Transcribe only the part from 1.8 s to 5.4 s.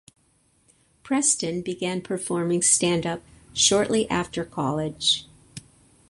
performing standup shortly after college.